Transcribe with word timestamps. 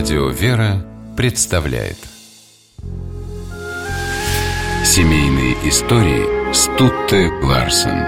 Радио 0.00 0.28
«Вера» 0.30 0.82
представляет 1.14 1.98
Семейные 4.82 5.52
истории 5.68 6.54
Стутте 6.54 7.28
Ларсен 7.42 8.00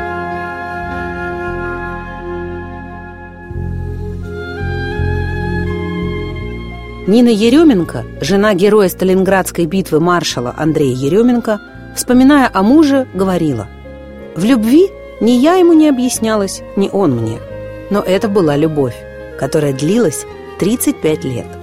Нина 7.06 7.28
Еременко, 7.28 8.06
жена 8.22 8.54
героя 8.54 8.88
Сталинградской 8.88 9.66
битвы 9.66 10.00
маршала 10.00 10.54
Андрея 10.56 10.96
Еременко, 10.96 11.60
вспоминая 11.94 12.50
о 12.50 12.62
муже, 12.62 13.06
говорила 13.12 13.68
«В 14.34 14.42
любви 14.44 14.88
ни 15.20 15.32
я 15.32 15.56
ему 15.56 15.74
не 15.74 15.90
объяснялась, 15.90 16.62
ни 16.76 16.88
он 16.88 17.14
мне. 17.14 17.38
Но 17.90 18.00
это 18.00 18.30
была 18.30 18.56
любовь, 18.56 18.96
которая 19.38 19.74
длилась 19.74 20.24
35 20.58 21.24
лет. 21.24 21.61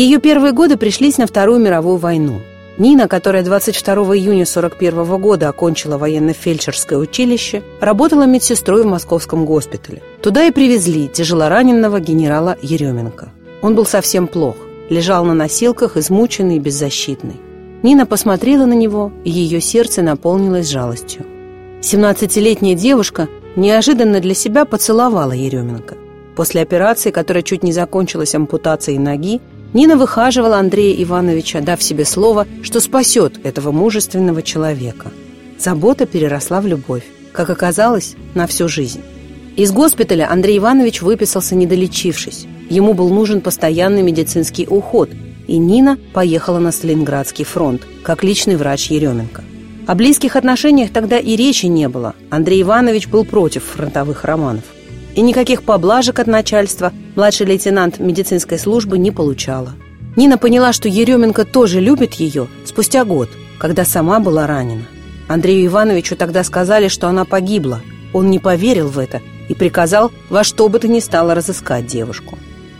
Ее 0.00 0.18
первые 0.18 0.54
годы 0.54 0.78
пришлись 0.78 1.18
на 1.18 1.26
Вторую 1.26 1.58
мировую 1.58 1.98
войну. 1.98 2.40
Нина, 2.78 3.06
которая 3.06 3.44
22 3.44 3.92
июня 4.16 4.44
1941 4.44 5.20
года 5.20 5.50
окончила 5.50 5.98
военно-фельдшерское 5.98 6.98
училище, 6.98 7.62
работала 7.82 8.22
медсестрой 8.22 8.82
в 8.82 8.86
московском 8.86 9.44
госпитале. 9.44 10.00
Туда 10.22 10.44
и 10.44 10.52
привезли 10.52 11.06
тяжелораненого 11.06 12.00
генерала 12.00 12.56
Еременко. 12.62 13.28
Он 13.60 13.74
был 13.74 13.84
совсем 13.84 14.26
плох, 14.26 14.56
лежал 14.88 15.26
на 15.26 15.34
носилках, 15.34 15.98
измученный 15.98 16.56
и 16.56 16.60
беззащитный. 16.60 17.36
Нина 17.82 18.06
посмотрела 18.06 18.64
на 18.64 18.72
него, 18.72 19.12
и 19.24 19.30
ее 19.30 19.60
сердце 19.60 20.00
наполнилось 20.00 20.70
жалостью. 20.70 21.26
17-летняя 21.82 22.74
девушка 22.74 23.28
неожиданно 23.54 24.20
для 24.20 24.32
себя 24.32 24.64
поцеловала 24.64 25.32
Еременко. 25.32 25.98
После 26.36 26.62
операции, 26.62 27.10
которая 27.10 27.42
чуть 27.42 27.62
не 27.62 27.74
закончилась 27.74 28.34
ампутацией 28.34 28.98
ноги, 28.98 29.42
Нина 29.72 29.96
выхаживала 29.96 30.58
Андрея 30.58 31.00
Ивановича, 31.02 31.60
дав 31.60 31.82
себе 31.82 32.04
слово, 32.04 32.46
что 32.62 32.80
спасет 32.80 33.38
этого 33.44 33.70
мужественного 33.70 34.42
человека. 34.42 35.12
Забота 35.58 36.06
переросла 36.06 36.60
в 36.60 36.66
любовь, 36.66 37.04
как 37.32 37.50
оказалось, 37.50 38.16
на 38.34 38.46
всю 38.46 38.68
жизнь. 38.68 39.00
Из 39.56 39.70
госпиталя 39.72 40.30
Андрей 40.30 40.58
Иванович 40.58 41.02
выписался 41.02 41.54
недолечившись. 41.54 42.46
Ему 42.68 42.94
был 42.94 43.10
нужен 43.10 43.40
постоянный 43.40 44.02
медицинский 44.02 44.66
уход, 44.68 45.10
и 45.46 45.56
Нина 45.56 45.98
поехала 46.14 46.58
на 46.58 46.72
Сталинградский 46.72 47.44
фронт, 47.44 47.82
как 48.02 48.24
личный 48.24 48.56
врач 48.56 48.90
Еременко. 48.90 49.44
О 49.86 49.94
близких 49.94 50.36
отношениях 50.36 50.92
тогда 50.92 51.18
и 51.18 51.36
речи 51.36 51.66
не 51.66 51.88
было. 51.88 52.14
Андрей 52.30 52.62
Иванович 52.62 53.08
был 53.08 53.24
против 53.24 53.64
фронтовых 53.64 54.24
романов. 54.24 54.64
И 55.20 55.22
никаких 55.22 55.64
поблажек 55.64 56.18
от 56.18 56.28
начальства 56.28 56.94
младший 57.14 57.44
лейтенант 57.44 57.98
медицинской 57.98 58.58
службы 58.58 58.96
не 58.96 59.10
получала. 59.10 59.74
Нина 60.16 60.38
поняла, 60.38 60.72
что 60.72 60.88
Еременко 60.88 61.44
тоже 61.44 61.78
любит 61.78 62.14
ее 62.14 62.48
спустя 62.64 63.04
год, 63.04 63.28
когда 63.58 63.84
сама 63.84 64.18
была 64.18 64.46
ранена. 64.46 64.84
Андрею 65.28 65.66
Ивановичу 65.66 66.16
тогда 66.16 66.42
сказали, 66.42 66.88
что 66.88 67.06
она 67.06 67.26
погибла. 67.26 67.82
Он 68.14 68.30
не 68.30 68.38
поверил 68.38 68.88
в 68.88 68.98
это 68.98 69.20
и 69.50 69.52
приказал 69.52 70.10
во 70.30 70.42
что 70.42 70.70
бы 70.70 70.78
то 70.78 70.88
ни 70.88 71.00
стало 71.00 71.34
разыскать 71.34 71.86
девушку. 71.86 72.38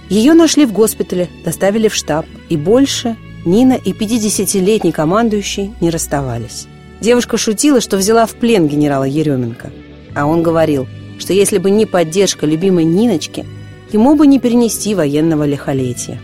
Ее 0.08 0.32
нашли 0.32 0.64
в 0.64 0.72
госпитале, 0.72 1.28
доставили 1.44 1.88
в 1.88 1.94
штаб, 1.94 2.24
и 2.48 2.56
больше 2.56 3.18
Нина 3.44 3.74
и 3.74 3.92
50-летний 3.92 4.92
командующий 4.92 5.74
не 5.82 5.90
расставались. 5.90 6.68
Девушка 7.02 7.36
шутила, 7.36 7.82
что 7.82 7.98
взяла 7.98 8.24
в 8.24 8.32
плен 8.32 8.66
генерала 8.66 9.04
Еременко. 9.04 9.70
А 10.14 10.24
он 10.24 10.42
говорил, 10.42 10.88
что 11.20 11.32
если 11.32 11.58
бы 11.58 11.70
не 11.70 11.86
поддержка 11.86 12.46
любимой 12.46 12.84
Ниночки, 12.84 13.46
ему 13.92 14.16
бы 14.16 14.26
не 14.26 14.40
перенести 14.40 14.94
военного 14.94 15.44
лихолетия. 15.44 16.18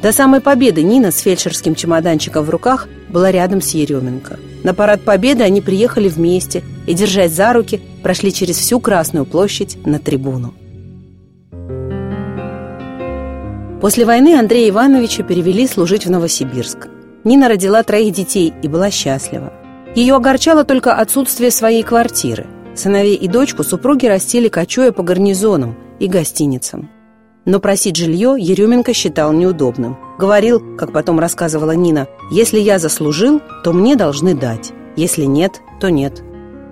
До 0.00 0.12
самой 0.12 0.40
победы 0.40 0.82
Нина 0.82 1.10
с 1.10 1.18
фельдшерским 1.18 1.74
чемоданчиком 1.74 2.44
в 2.44 2.50
руках 2.50 2.88
была 3.10 3.30
рядом 3.30 3.60
с 3.60 3.74
Еременко. 3.74 4.38
На 4.62 4.72
парад 4.72 5.02
победы 5.02 5.42
они 5.42 5.60
приехали 5.60 6.08
вместе 6.08 6.62
и, 6.86 6.94
держась 6.94 7.32
за 7.32 7.52
руки, 7.52 7.80
прошли 8.02 8.32
через 8.32 8.56
всю 8.56 8.80
Красную 8.80 9.26
площадь 9.26 9.76
на 9.84 9.98
трибуну. 9.98 10.54
После 13.80 14.04
войны 14.04 14.38
Андрея 14.38 14.70
Ивановича 14.70 15.22
перевели 15.22 15.66
служить 15.66 16.06
в 16.06 16.10
Новосибирск. 16.10 16.88
Нина 17.24 17.48
родила 17.48 17.82
троих 17.82 18.14
детей 18.14 18.54
и 18.62 18.68
была 18.68 18.90
счастлива. 18.90 19.52
Ее 19.94 20.14
огорчало 20.14 20.64
только 20.64 20.94
отсутствие 20.94 21.50
своей 21.50 21.82
квартиры. 21.82 22.46
Сыновей 22.74 23.14
и 23.14 23.28
дочку 23.28 23.64
супруги 23.64 24.06
растили, 24.06 24.48
кочуя 24.48 24.92
по 24.92 25.02
гарнизонам 25.02 25.76
и 25.98 26.06
гостиницам. 26.06 26.88
Но 27.44 27.58
просить 27.58 27.96
жилье 27.96 28.36
Еременко 28.38 28.92
считал 28.92 29.32
неудобным. 29.32 29.96
Говорил, 30.18 30.76
как 30.76 30.92
потом 30.92 31.18
рассказывала 31.18 31.72
Нина, 31.72 32.06
«Если 32.30 32.58
я 32.58 32.78
заслужил, 32.78 33.40
то 33.64 33.72
мне 33.72 33.96
должны 33.96 34.34
дать. 34.34 34.72
Если 34.96 35.24
нет, 35.24 35.60
то 35.80 35.90
нет». 35.90 36.22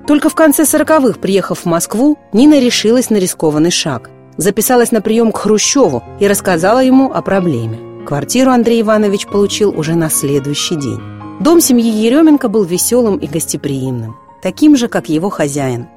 Только 0.07 0.29
в 0.31 0.35
конце 0.35 0.65
сороковых, 0.65 1.19
приехав 1.19 1.61
в 1.61 1.67
Москву, 1.67 2.19
Нина 2.33 2.59
решилась 2.61 3.11
на 3.11 3.17
рискованный 3.17 3.71
шаг. 3.71 4.11
Записалась 4.37 4.93
на 4.93 5.01
прием 5.01 5.33
к 5.33 5.39
Хрущеву 5.39 6.03
и 6.21 6.27
рассказала 6.27 6.83
ему 6.83 7.11
о 7.13 7.23
проблеме. 7.23 7.79
Квартиру 8.07 8.51
Андрей 8.51 8.81
Иванович 8.83 9.27
получил 9.27 9.79
уже 9.79 9.95
на 9.95 10.09
следующий 10.09 10.77
день. 10.77 11.01
Дом 11.41 11.61
семьи 11.61 11.91
Еременко 11.91 12.49
был 12.49 12.65
веселым 12.65 13.19
и 13.19 13.27
гостеприимным, 13.27 14.17
таким 14.43 14.77
же, 14.77 14.89
как 14.89 15.09
его 15.09 15.31
хозяин. 15.31 15.89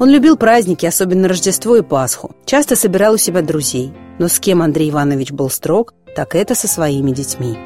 Он 0.00 0.10
любил 0.10 0.36
праздники, 0.36 0.86
особенно 0.86 1.28
Рождество 1.28 1.76
и 1.76 1.82
Пасху, 1.82 2.32
часто 2.44 2.76
собирал 2.76 3.14
у 3.14 3.18
себя 3.18 3.42
друзей, 3.42 3.92
но 4.18 4.28
с 4.28 4.40
кем 4.40 4.62
Андрей 4.62 4.90
Иванович 4.90 5.32
был 5.32 5.50
строг, 5.50 5.94
так 6.16 6.34
это 6.34 6.54
со 6.54 6.68
своими 6.68 7.10
детьми. 7.10 7.56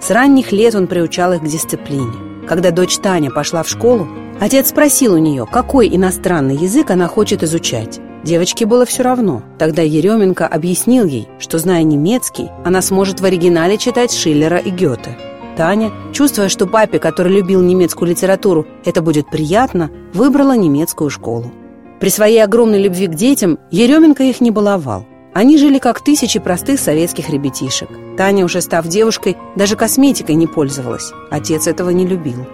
С 0.00 0.10
ранних 0.10 0.52
лет 0.52 0.74
он 0.74 0.86
приучал 0.86 1.32
их 1.32 1.42
к 1.42 1.46
дисциплине. 1.46 2.46
Когда 2.48 2.70
дочь 2.70 2.98
Таня 2.98 3.30
пошла 3.30 3.62
в 3.62 3.68
школу, 3.68 4.08
отец 4.40 4.70
спросил 4.70 5.14
у 5.14 5.18
нее, 5.18 5.46
какой 5.50 5.94
иностранный 5.94 6.56
язык 6.56 6.90
она 6.90 7.06
хочет 7.06 7.42
изучать. 7.42 8.00
Девочке 8.24 8.66
было 8.66 8.84
все 8.84 9.02
равно. 9.02 9.42
Тогда 9.58 9.82
Еременко 9.82 10.46
объяснил 10.46 11.06
ей, 11.06 11.28
что, 11.38 11.58
зная 11.58 11.82
немецкий, 11.82 12.50
она 12.64 12.82
сможет 12.82 13.20
в 13.20 13.24
оригинале 13.24 13.78
читать 13.78 14.12
Шиллера 14.12 14.58
и 14.58 14.70
Гёте– 14.70 15.16
Таня, 15.56 15.92
чувствуя, 16.12 16.48
что 16.48 16.66
папе, 16.66 16.98
который 16.98 17.32
любил 17.32 17.62
немецкую 17.62 18.10
литературу, 18.10 18.66
это 18.84 19.02
будет 19.02 19.30
приятно, 19.30 19.90
выбрала 20.14 20.56
немецкую 20.56 21.10
школу. 21.10 21.52
При 22.00 22.08
своей 22.08 22.42
огромной 22.42 22.82
любви 22.82 23.06
к 23.06 23.14
детям 23.14 23.58
Еременко 23.70 24.22
их 24.22 24.40
не 24.40 24.50
баловал. 24.50 25.06
Они 25.34 25.58
жили 25.58 25.78
как 25.78 26.02
тысячи 26.02 26.40
простых 26.40 26.80
советских 26.80 27.28
ребятишек. 27.30 27.88
Таня, 28.16 28.44
уже 28.44 28.60
став 28.60 28.86
девушкой, 28.86 29.36
даже 29.54 29.76
косметикой 29.76 30.34
не 30.34 30.46
пользовалась. 30.46 31.12
Отец 31.30 31.66
этого 31.66 31.90
не 31.90 32.06
любил. 32.06 32.46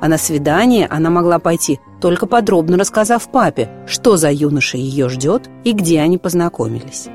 А 0.00 0.08
на 0.08 0.18
свидание 0.18 0.86
она 0.90 1.10
могла 1.10 1.38
пойти, 1.38 1.80
только 2.00 2.26
подробно 2.26 2.76
рассказав 2.76 3.28
папе, 3.30 3.70
что 3.86 4.16
за 4.16 4.30
юноша 4.30 4.76
ее 4.76 5.08
ждет 5.08 5.48
и 5.64 5.72
где 5.72 6.00
они 6.00 6.18
познакомились. 6.18 7.08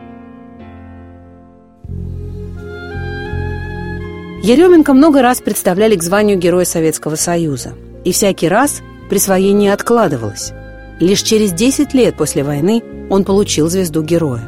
Еременко 4.42 4.94
много 4.94 5.22
раз 5.22 5.42
представляли 5.42 5.98
к 5.98 6.04
званию 6.04 6.38
Героя 6.38 6.64
Советского 6.64 7.16
Союза. 7.16 7.74
И 8.06 8.14
всякий 8.14 8.48
раз 8.48 8.82
присвоение 9.10 9.74
откладывалось. 9.74 10.54
Лишь 11.00 11.24
через 11.24 11.52
10 11.52 11.94
лет 11.94 12.16
после 12.16 12.44
войны 12.44 12.82
он 13.10 13.26
получил 13.26 13.70
звезду 13.70 14.02
Героя. 14.02 14.44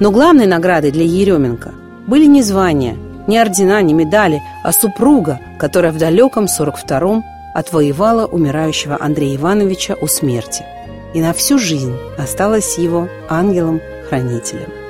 Но 0.00 0.10
главной 0.10 0.46
наградой 0.46 0.90
для 0.90 1.04
Еременко 1.04 1.72
были 2.06 2.26
не 2.26 2.42
звания, 2.42 2.96
не 3.26 3.38
ордена, 3.38 3.80
не 3.80 3.94
медали, 3.94 4.42
а 4.64 4.72
супруга, 4.72 5.40
которая 5.58 5.92
в 5.92 5.98
далеком 5.98 6.44
42-м 6.44 7.24
отвоевала 7.54 8.26
умирающего 8.26 8.98
Андрея 9.00 9.36
Ивановича 9.36 9.96
у 10.00 10.08
смерти 10.08 10.64
и 11.14 11.20
на 11.20 11.32
всю 11.32 11.58
жизнь 11.58 11.96
осталась 12.18 12.78
его 12.78 13.08
ангелом-хранителем. 13.28 14.81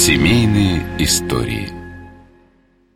Семейные 0.00 0.82
истории 0.98 1.79